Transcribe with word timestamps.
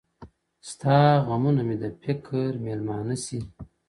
ستا 0.69 0.97
غمونه 1.27 1.61
مي 1.67 1.75
د 1.83 1.85
فكر 2.03 2.49
مېلمانه 2.65 3.15
سي 3.25 3.37
ـ 3.43 3.45